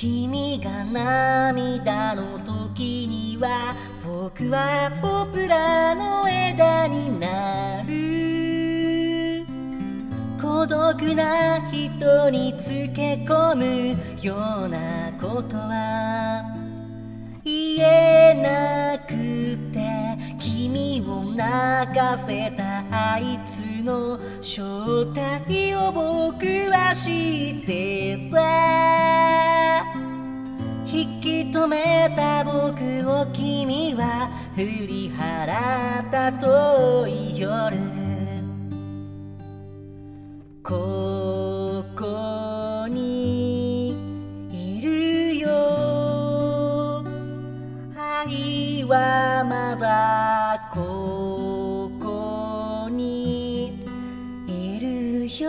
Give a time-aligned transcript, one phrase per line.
[0.00, 9.44] 君が涙の時には僕はポプラの枝になる
[10.40, 13.90] 孤独な人につけ込む
[14.22, 16.56] ようなことは
[17.44, 19.12] 言えなく
[19.70, 29.84] て君を泣かせたあいつの正体を僕は知ってた。
[30.86, 37.76] 引き止めた僕を君は振り払った遠い夜。
[55.38, 55.48] よ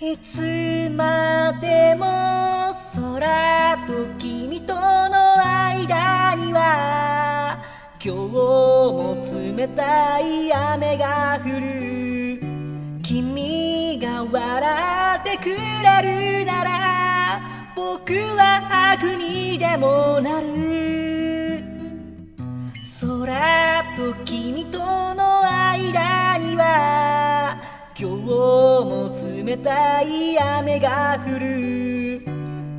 [0.00, 4.80] いつまでも空と君との
[5.44, 7.62] 間には
[8.04, 9.22] 今日も
[9.56, 12.40] 冷たい雨が降る。
[13.02, 15.54] 君が笑ってくれ
[16.40, 17.40] るなら
[17.76, 21.62] 僕は悪にでもなる。
[23.00, 24.78] 空と君と
[25.14, 25.17] の
[29.48, 32.20] 冷たい雨が降る。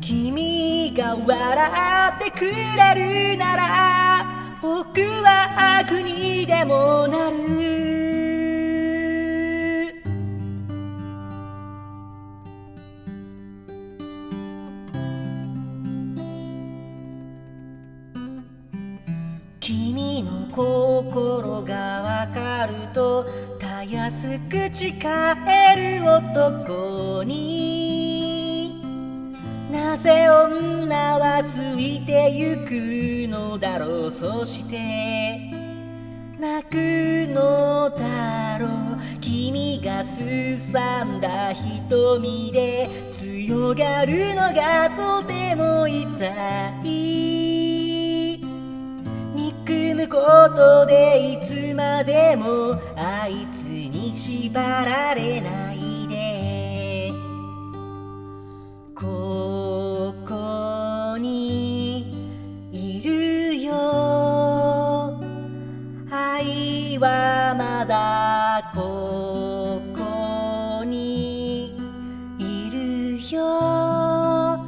[0.00, 1.70] 君が笑
[2.16, 4.24] ってくれるなら
[4.62, 7.36] 僕は悪にでもなる。
[19.60, 23.26] 君の心がわかると
[23.84, 24.94] たやすく誓
[25.76, 28.82] える男に。
[29.70, 32.70] なぜ女はついてゆく
[33.30, 34.10] のだろう。
[34.10, 35.50] そして
[36.38, 36.74] 泣く
[37.28, 38.70] のだろう。
[39.20, 46.08] 君がすさんだ瞳で強がるのがとても痛
[46.84, 47.63] い。
[49.94, 50.18] むこ
[50.54, 57.12] とでいつまでもあいつに縛られないで。
[58.94, 62.12] ここに
[62.72, 65.20] いるよ。
[66.10, 71.76] 愛はまだここに
[72.38, 74.58] いるよ。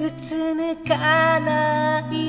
[0.00, 2.27] うつむかない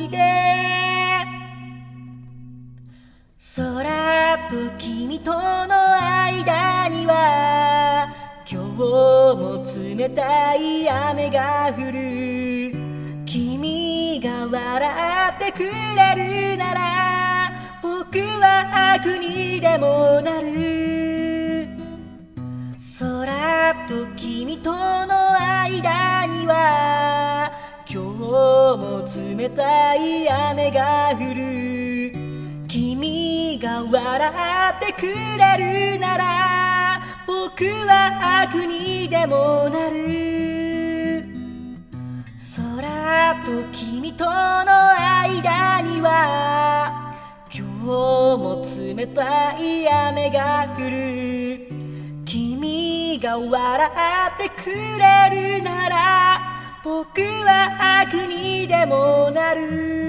[4.49, 8.11] と君との間には
[8.51, 12.73] 今日も冷たい雨が降る
[13.27, 14.89] 君が笑
[15.35, 17.51] ってくれるなら
[17.83, 21.69] 僕は悪にでもなる。
[22.99, 27.51] 空と君との間には
[27.87, 28.17] 今日
[28.79, 31.88] も冷たい雨が降る。
[32.69, 34.31] 君が笑
[34.75, 41.25] ってくれるなら僕は悪にでもなる。
[42.55, 44.29] 空と君との
[45.01, 47.15] 間には
[47.51, 47.87] 今日
[48.37, 48.63] も
[48.95, 51.69] 冷たい雨が降る。
[52.23, 56.39] 君が笑ってくれるなら
[56.83, 60.08] 僕は悪にでもなる。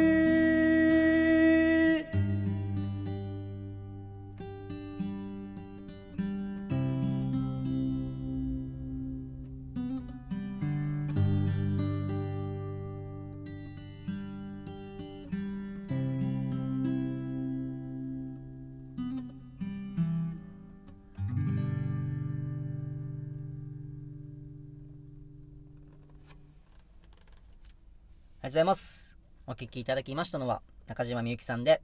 [28.50, 29.16] ございます。
[29.46, 31.82] お聴きいただきましたのは、中島みゆきさんで、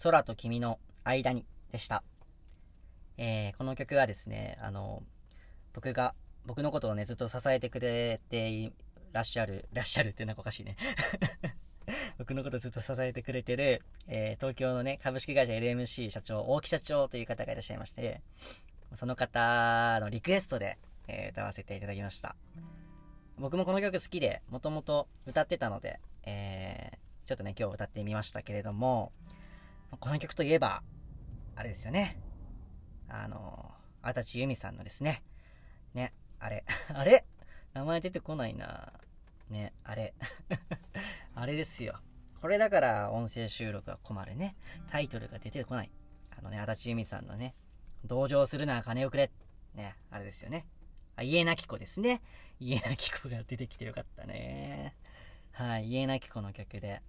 [0.00, 2.04] 空と君の間にでした。
[3.16, 5.02] えー、この曲はですね、あの、
[5.72, 6.14] 僕が、
[6.46, 8.72] 僕のことをね、ずっと支えてくれてい
[9.12, 10.76] らっしゃる、らっしゃるってなんかおかしいね。
[12.16, 18.22] 僕のことずっと支えてくれてる、えー、東京のね、株式会社 LMC 社長、大木社長という方がいらっしゃいまして、
[18.94, 20.78] その方のリクエストで、
[21.08, 22.36] えー歌わせていただきました。
[23.38, 29.12] 僕もこの曲好きで、もともと歌ってたので、えー、ちょっとね、今日歌ってみましたけれども、
[30.00, 30.82] この曲といえば、
[31.56, 32.20] あれですよね。
[33.08, 33.72] あの、
[34.02, 35.22] あたちゆみさんのですね。
[35.94, 37.24] ね、あれ、 あれ？
[37.72, 38.92] 名前出てこないな
[39.50, 40.14] ね、あれ。
[41.34, 42.00] あれですよ。
[42.40, 44.56] これだから音声収録が困るね。
[44.90, 45.90] タイトルが出てこない。
[46.30, 47.54] あのね、足立由美さんのね、
[48.04, 49.30] 同情するなら金をくれ。
[49.74, 50.66] ね、あれですよね。
[51.16, 52.20] あ、家なき子ですね。
[52.60, 54.94] 家なき子が出てきてよかったね。
[55.52, 57.02] はい、家なき子の曲で。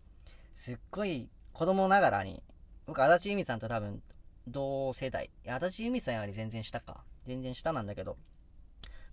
[0.56, 2.44] すっごい子供ながらに、
[2.86, 4.02] 僕、足立由美さんと多分、
[4.48, 5.30] 同世代。
[5.48, 7.04] 足立由美さんより全然下か。
[7.26, 8.18] 全然下なんだけど、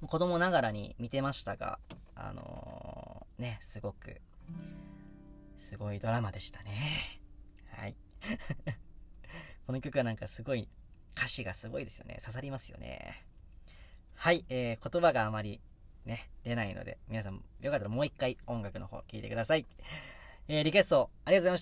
[0.07, 1.79] 子供ながらに見てましたが、
[2.15, 4.21] あのー、ね、すごく、
[5.59, 7.21] すごいドラマでしたね。
[7.71, 7.97] はい。
[9.67, 10.69] この曲はなんかすごい、
[11.17, 12.19] 歌詞がすごいですよね。
[12.21, 13.25] 刺さりますよね。
[14.15, 15.61] はい、えー、言葉があまり
[16.05, 19.67] ね、出ないので、皆さんよかったらもう一回音楽の方聴いてください。
[20.49, 21.61] えー、リクエストありがとうございました。